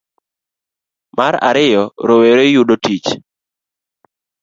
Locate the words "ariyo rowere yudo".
1.49-2.75